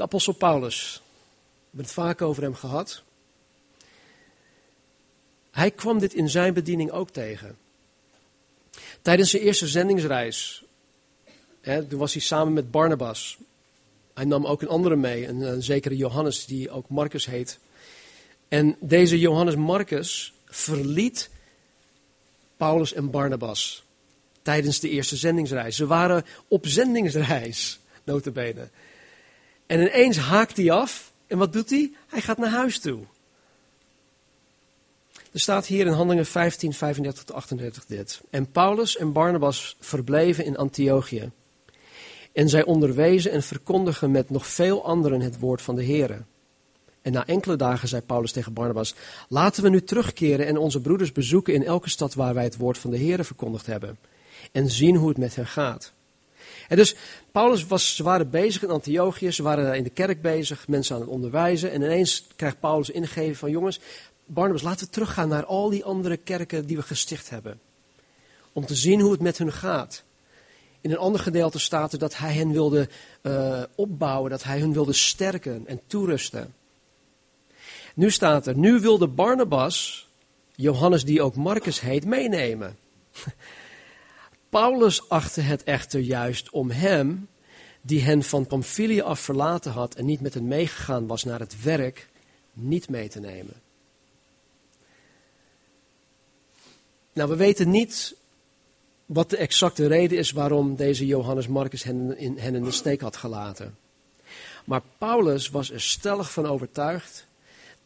[0.00, 3.02] De apostel Paulus, we hebben het vaak over hem gehad.
[5.50, 7.58] Hij kwam dit in zijn bediening ook tegen.
[9.02, 10.64] Tijdens zijn eerste zendingsreis,
[11.60, 13.38] hè, toen was hij samen met Barnabas.
[14.14, 17.58] Hij nam ook een andere mee, een, een zekere Johannes, die ook Marcus heet.
[18.48, 21.30] En deze Johannes Marcus verliet
[22.56, 23.84] Paulus en Barnabas
[24.42, 25.76] tijdens de eerste zendingsreis.
[25.76, 28.68] Ze waren op zendingsreis, notabene.
[29.70, 31.12] En ineens haakt hij af.
[31.26, 31.92] En wat doet hij?
[32.08, 33.00] Hij gaat naar huis toe.
[35.32, 38.20] Er staat hier in Handelingen 15, 35 tot 38 dit.
[38.30, 41.30] En Paulus en Barnabas verbleven in Antiochië.
[42.32, 46.24] En zij onderwezen en verkondigen met nog veel anderen het woord van de Heer.
[47.02, 48.94] En na enkele dagen zei Paulus tegen Barnabas:
[49.28, 52.78] Laten we nu terugkeren en onze broeders bezoeken in elke stad waar wij het woord
[52.78, 53.98] van de Heer verkondigd hebben.
[54.52, 55.92] En zien hoe het met hen gaat.
[56.76, 56.94] Dus
[57.32, 61.00] Paulus was, ze waren bezig in Antiochië, ze waren in de kerk bezig, mensen aan
[61.00, 61.70] het onderwijzen.
[61.72, 63.80] En ineens krijgt Paulus ingegeven van jongens,
[64.26, 67.60] Barnabas, laten we teruggaan naar al die andere kerken die we gesticht hebben.
[68.52, 70.02] Om te zien hoe het met hun gaat.
[70.80, 72.88] In een ander gedeelte staat er dat hij hen wilde
[73.22, 76.54] uh, opbouwen, dat hij hen wilde sterken en toerusten.
[77.94, 80.08] Nu staat er, nu wilde Barnabas,
[80.54, 82.76] Johannes die ook Marcus heet, meenemen.
[84.50, 87.28] Paulus achtte het echter juist om hem,
[87.80, 91.62] die hen van Pamphylia af verlaten had en niet met hen meegegaan was naar het
[91.62, 92.08] werk,
[92.52, 93.54] niet mee te nemen.
[97.12, 98.14] Nou, we weten niet
[99.06, 103.00] wat de exacte reden is waarom deze Johannes Marcus hen in, hen in de steek
[103.00, 103.78] had gelaten.
[104.64, 107.26] Maar Paulus was er stellig van overtuigd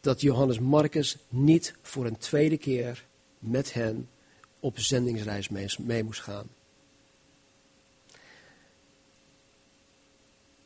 [0.01, 3.03] dat Johannes Marcus niet voor een tweede keer
[3.39, 4.09] met hen
[4.65, 6.47] op zendingsreis mee, mee moest gaan.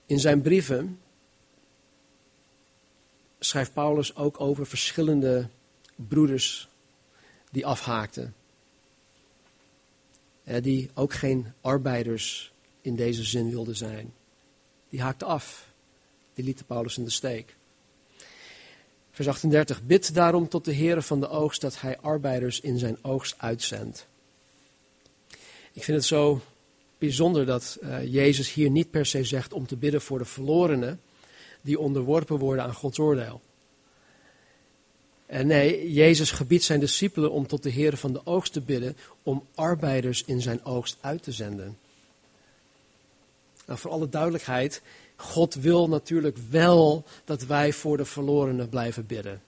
[0.06, 1.00] In zijn brieven
[3.40, 5.50] schrijft Paulus ook over verschillende
[5.96, 6.68] broeders
[7.52, 8.34] die afhaakten.
[10.44, 14.14] die ook geen arbeiders in deze zin wilden zijn.
[14.90, 15.68] Die haakte af.
[16.34, 17.56] Die liet Paulus in de steek.
[19.20, 19.84] Vers 38.
[19.84, 24.08] Bid daarom tot de Heere van de oogst dat hij arbeiders in zijn oogst uitzendt.
[25.74, 26.42] Ik vind het zo
[26.98, 31.02] bijzonder dat uh, Jezus hier niet per se zegt om te bidden voor de verlorenen
[31.62, 33.42] die onderworpen worden aan Gods oordeel.
[35.26, 38.98] En nee, Jezus gebiedt zijn discipelen om tot de Heer van de oogst te bidden
[39.24, 41.78] om arbeiders in zijn oogst uit te zenden.
[43.66, 44.82] Nou, voor alle duidelijkheid,
[45.22, 49.42] God wil natuurlijk wel dat wij voor de verlorenen blijven bidden.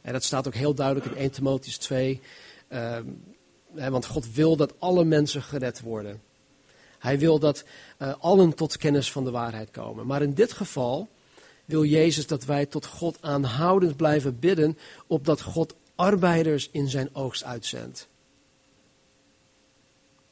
[0.00, 2.20] En dat staat ook heel duidelijk in 1 Timotheus 2.
[2.68, 2.98] Uh,
[3.72, 6.22] want God wil dat alle mensen gered worden.
[6.98, 7.64] Hij wil dat
[7.98, 10.06] uh, allen tot kennis van de waarheid komen.
[10.06, 11.08] Maar in dit geval
[11.64, 17.44] wil Jezus dat wij tot God aanhoudend blijven bidden, opdat God arbeiders in zijn oogst
[17.44, 18.08] uitzendt.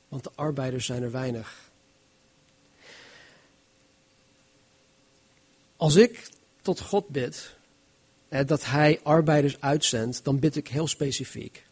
[0.09, 1.71] Want de arbeiders zijn er weinig.
[5.83, 6.29] Als ik
[6.61, 7.55] tot God bid
[8.29, 11.64] dat Hij arbeiders uitzendt, dan bid ik heel specifiek.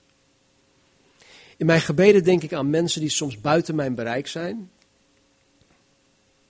[1.56, 4.70] In mijn gebeden denk ik aan mensen die soms buiten mijn bereik zijn.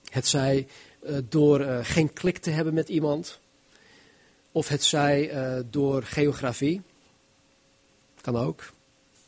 [0.09, 0.67] Het zij
[1.03, 3.39] uh, door uh, geen klik te hebben met iemand,
[4.51, 6.81] of het zij uh, door geografie.
[8.21, 8.71] Kan ook.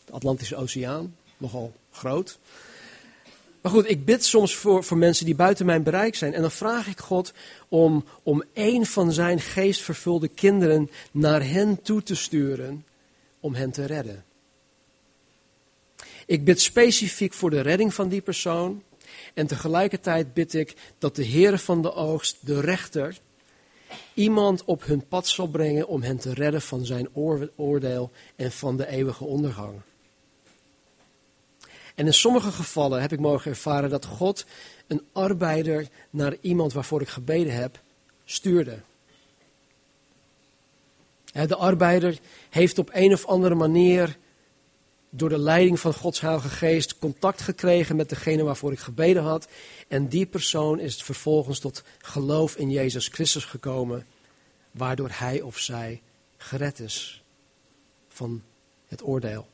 [0.05, 2.39] De Atlantische Oceaan, nogal groot.
[3.63, 6.33] Maar goed, ik bid soms voor, voor mensen die buiten mijn bereik zijn.
[6.33, 7.33] En dan vraag ik God
[7.67, 12.85] om, om een van zijn geestvervulde kinderen naar hen toe te sturen
[13.39, 14.23] om hen te redden.
[16.25, 18.83] Ik bid specifiek voor de redding van die persoon.
[19.33, 23.19] En tegelijkertijd bid ik dat de Heer van de oogst, de rechter,
[24.13, 27.09] iemand op hun pad zal brengen om hen te redden van zijn
[27.55, 29.81] oordeel en van de eeuwige ondergang.
[31.95, 34.45] En in sommige gevallen heb ik mogen ervaren dat God
[34.87, 37.81] een arbeider naar iemand waarvoor ik gebeden heb,
[38.25, 38.79] stuurde.
[41.31, 44.17] De arbeider heeft op een of andere manier
[45.09, 49.47] door de leiding van Gods Heilige Geest contact gekregen met degene waarvoor ik gebeden had.
[49.87, 54.05] En die persoon is vervolgens tot geloof in Jezus Christus gekomen,
[54.71, 56.01] waardoor hij of zij
[56.37, 57.23] gered is
[58.07, 58.41] van
[58.87, 59.47] het oordeel.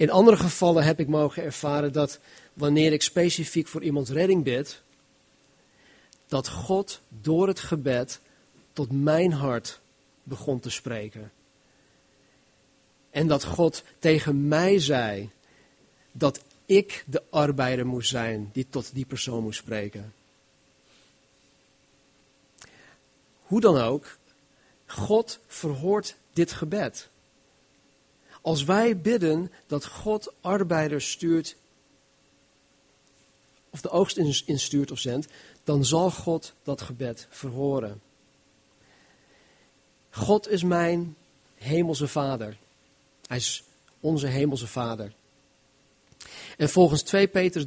[0.00, 2.18] In andere gevallen heb ik mogen ervaren dat
[2.52, 4.82] wanneer ik specifiek voor iemands redding bid,
[6.26, 8.20] dat God door het gebed
[8.72, 9.80] tot mijn hart
[10.22, 11.32] begon te spreken.
[13.10, 15.30] En dat God tegen mij zei
[16.12, 20.14] dat ik de arbeider moest zijn die tot die persoon moest spreken.
[23.42, 24.16] Hoe dan ook,
[24.86, 27.09] God verhoort dit gebed.
[28.40, 31.56] Als wij bidden dat God arbeiders stuurt,
[33.70, 35.26] of de oogst instuurt of zendt,
[35.64, 38.00] dan zal God dat gebed verhoren.
[40.10, 41.16] God is mijn
[41.54, 42.56] hemelse vader.
[43.26, 43.62] Hij is
[44.00, 45.12] onze hemelse vader.
[46.56, 47.64] En volgens 2 Petrus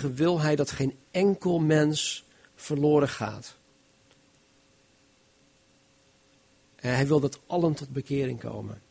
[0.00, 3.54] 3:9 wil hij dat geen enkel mens verloren gaat.
[6.76, 8.82] En hij wil dat allen tot bekering komen.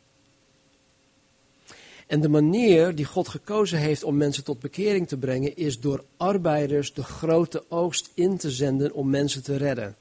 [2.06, 6.04] En de manier die God gekozen heeft om mensen tot bekering te brengen, is door
[6.18, 9.96] arbeiders de grote oogst in te zenden om mensen te redden.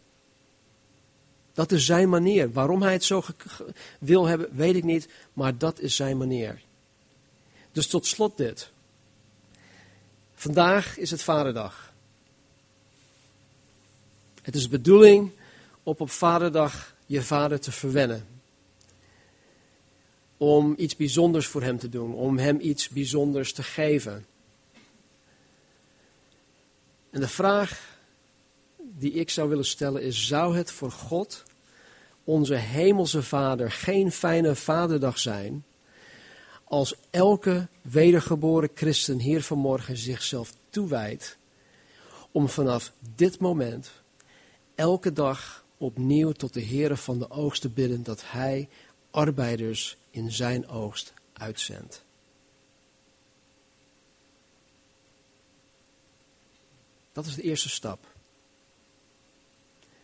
[1.52, 2.52] Dat is zijn manier.
[2.52, 3.22] Waarom hij het zo
[3.98, 6.62] wil hebben, weet ik niet, maar dat is zijn manier.
[7.72, 8.70] Dus tot slot dit.
[10.34, 11.92] Vandaag is het Vaderdag.
[14.42, 15.30] Het is bedoeling
[15.82, 18.33] om op Vaderdag je vader te verwennen
[20.44, 24.26] om iets bijzonders voor hem te doen, om hem iets bijzonders te geven.
[27.10, 27.98] En de vraag
[28.82, 31.42] die ik zou willen stellen is, zou het voor God,
[32.24, 35.64] onze hemelse Vader, geen fijne vaderdag zijn
[36.64, 41.36] als elke wedergeboren christen hier vanmorgen zichzelf toewijdt
[42.30, 43.90] om vanaf dit moment
[44.74, 48.68] elke dag opnieuw tot de Heere van de oogst te bidden dat Hij
[49.10, 52.02] arbeiders in zijn oogst uitzendt.
[57.12, 58.06] Dat is de eerste stap.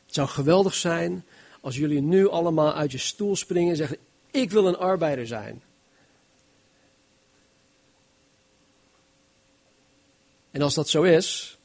[0.06, 1.24] Het zou geweldig zijn
[1.60, 3.98] als jullie nu allemaal uit je stoel springen en zeggen:
[4.30, 5.62] Ik wil een arbeider zijn.
[10.50, 11.58] En als dat zo is,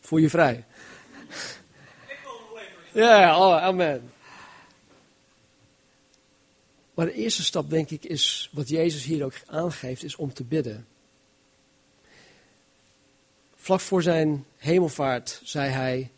[0.00, 0.64] voel je vrij.
[2.92, 4.12] Ja, oh, amen.
[7.00, 10.44] Maar de eerste stap, denk ik, is wat Jezus hier ook aangeeft, is om te
[10.44, 10.86] bidden.
[13.56, 16.10] Vlak voor zijn hemelvaart zei hij,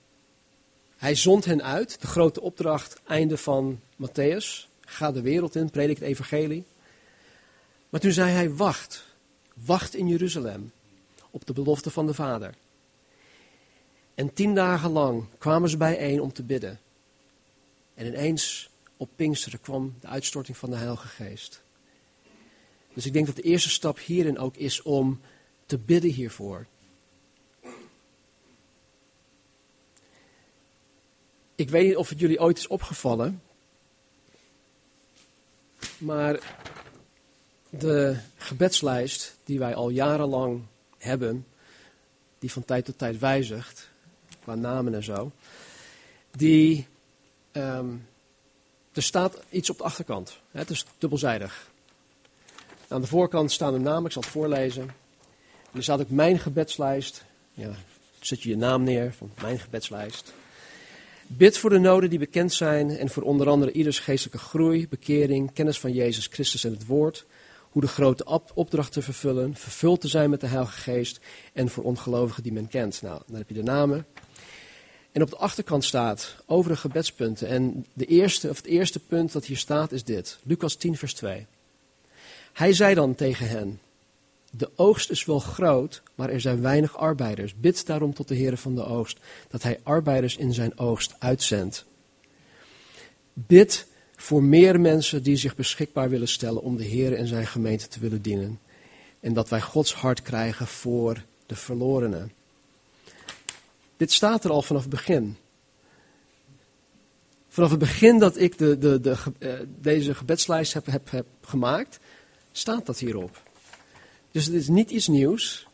[0.97, 4.69] hij zond hen uit, de grote opdracht, einde van Matthäus.
[4.81, 6.65] Ga de wereld in, predik het evangelie.
[7.89, 9.05] Maar toen zei hij, wacht,
[9.55, 10.73] wacht in Jeruzalem
[11.31, 12.55] op de belofte van de Vader.
[14.15, 16.81] En tien dagen lang kwamen ze bijeen om te bidden.
[17.95, 18.71] En ineens
[19.03, 21.63] op Pinksteren kwam de uitstorting van de Heilige Geest.
[22.95, 25.21] Dus ik denk dat de eerste stap hierin ook is om
[25.67, 26.67] te bidden hiervoor.
[31.55, 33.43] Ik weet niet of het jullie ooit is opgevallen,
[35.99, 36.39] maar
[37.71, 40.63] de gebedslijst die wij al jarenlang
[40.99, 41.47] hebben,
[42.39, 43.89] die van tijd tot tijd wijzigt,
[44.43, 45.33] qua namen en zo,
[46.31, 46.87] die,
[47.53, 48.11] um,
[48.93, 50.39] er staat iets op de achterkant.
[50.51, 51.71] Het is dubbelzijdig.
[52.89, 54.83] Aan de voorkant staan de namen, ik zal het voorlezen.
[54.83, 57.25] En er staat ook mijn gebedslijst.
[57.55, 57.71] Ja,
[58.21, 60.33] zet je je naam neer van mijn gebedslijst.
[61.27, 65.53] Bid voor de noden die bekend zijn en voor onder andere ieders geestelijke groei, bekering,
[65.53, 67.27] kennis van Jezus Christus en het Woord.
[67.71, 71.21] Hoe de grote opdracht te vervullen, vervuld te zijn met de Heilige Geest
[71.53, 73.03] en voor ongelovigen die men kent.
[73.03, 74.07] Nou, dan heb je de namen.
[75.13, 77.49] En op de achterkant staat over de gebedspunten.
[77.49, 80.39] En de eerste, of het eerste punt dat hier staat is dit.
[80.43, 81.47] Lucas 10, vers 2.
[82.53, 83.81] Hij zei dan tegen hen,
[84.51, 87.55] de oogst is wel groot, maar er zijn weinig arbeiders.
[87.55, 91.85] Bid daarom tot de Heer van de oogst, dat hij arbeiders in zijn oogst uitzendt.
[93.33, 93.87] Bid
[94.17, 98.01] voor meer mensen die zich beschikbaar willen stellen om de Heer en zijn gemeente te
[98.01, 98.61] willen dienen.
[99.21, 102.33] En dat wij Gods hart krijgen voor de verlorenen.
[104.03, 105.37] Dit staat er al vanaf het begin.
[107.49, 111.99] Vanaf het begin dat ik de, de, de, eh, deze gebedslijst heb, heb, heb gemaakt,
[112.53, 113.43] staat dat hierop.
[114.31, 115.67] Dus het is niet iets nieuws.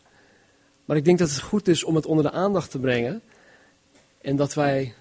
[0.84, 3.22] Maar ik denk dat het goed is om het onder de aandacht te brengen.
[4.20, 4.94] En dat wij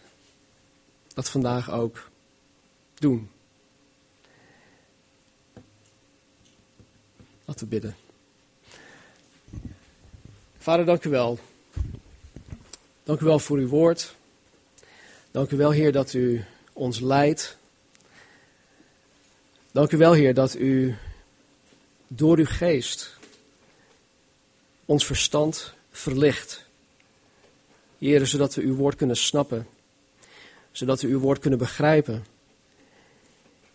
[1.13, 2.09] dat vandaag ook
[2.93, 3.29] doen.
[7.45, 7.95] Laten we bidden.
[10.57, 11.39] Vader, dank u wel.
[13.07, 14.15] Dank u wel voor uw woord.
[15.31, 16.43] Dank u wel, Heer, dat u
[16.73, 17.57] ons leidt.
[19.71, 20.95] Dank u wel, Heer, dat u
[22.07, 23.17] door uw geest
[24.85, 26.65] ons verstand verlicht.
[27.97, 29.67] Heer, zodat we uw woord kunnen snappen.
[30.71, 32.25] Zodat we uw woord kunnen begrijpen.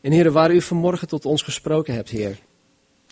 [0.00, 2.38] En Heer, waar u vanmorgen tot ons gesproken hebt, Heer,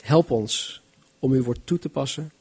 [0.03, 0.83] help ons
[1.19, 2.33] om uw woord toe te passen.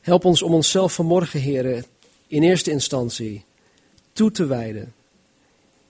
[0.00, 1.84] Help ons om onszelf vanmorgen, Heer,
[2.30, 3.44] in eerste instantie
[4.12, 4.94] toe te wijden.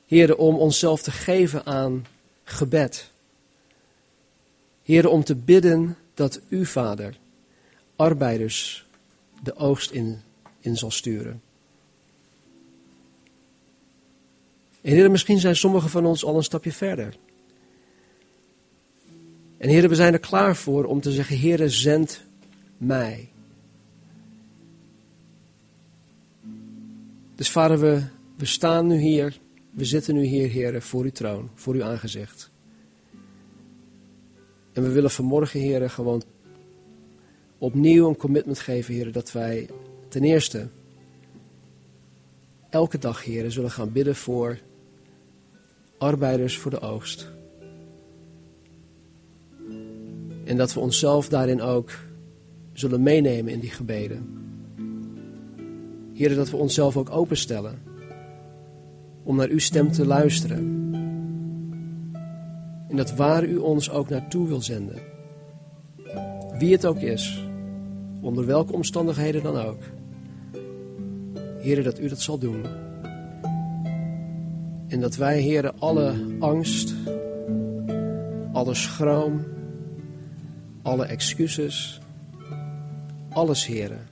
[0.07, 2.07] Heer, om onszelf te geven aan
[2.45, 3.11] gebed.
[4.83, 7.17] Heer, om te bidden dat u, Vader,
[7.97, 8.87] arbeiders
[9.43, 10.21] de oogst in,
[10.61, 11.43] in zal sturen.
[14.81, 17.17] En Heer, misschien zijn sommigen van ons al een stapje verder.
[19.59, 22.21] En Heer, we zijn er klaar voor om te zeggen, Heer, zend
[22.77, 23.30] mij.
[27.41, 27.79] Dus vader,
[28.37, 29.39] we, staan nu hier,
[29.71, 32.51] we zitten nu hier, Heer, voor uw troon, voor uw aangezicht.
[34.73, 36.23] En we willen vanmorgen, Heer, gewoon
[37.59, 39.69] opnieuw een commitment geven, Heer, dat wij
[40.09, 40.69] ten eerste
[42.71, 44.59] elke dag, Heer, zullen gaan bidden voor
[45.99, 47.31] arbeiders voor de oogst.
[50.45, 51.91] En dat we onszelf daarin ook
[52.73, 54.50] zullen meenemen in die gebeden.
[56.21, 57.79] Heer, dat we onszelf ook openstellen
[59.23, 60.59] om naar uw stem te luisteren.
[62.89, 64.99] En dat waar u ons ook naartoe wil zenden,
[66.59, 67.45] wie het ook is,
[68.21, 69.83] onder welke omstandigheden dan ook.
[71.59, 72.65] Heer, dat u dat zal doen.
[74.89, 76.95] En dat wij, Heer, alle angst,
[78.53, 79.45] alle schroom,
[80.83, 82.01] alle excuses,
[83.29, 84.10] alles, Heer,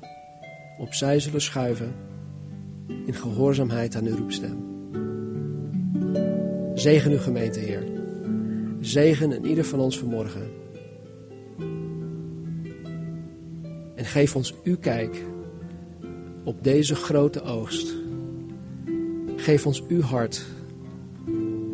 [0.79, 1.95] opzij zullen schuiven
[3.07, 4.67] in gehoorzaamheid aan uw roepstem.
[6.75, 7.83] Zegen uw gemeente, Heer.
[8.81, 10.51] Zegen in ieder van ons vanmorgen.
[13.95, 15.25] En geef ons uw kijk
[16.45, 17.95] op deze grote oogst.
[19.37, 20.47] Geef ons uw hart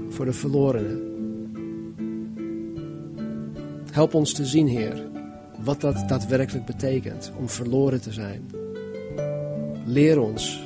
[0.09, 1.13] voor de verlorenen.
[3.91, 5.07] Help ons te zien, Heer,
[5.65, 8.64] wat dat daadwerkelijk betekent om verloren te zijn.
[9.85, 10.63] Leer ons.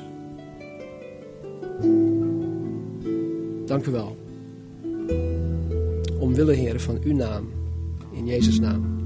[3.66, 4.16] Dank u wel.
[6.18, 7.50] Omwille, Heer, van uw naam.
[8.12, 8.97] In Jezus' naam.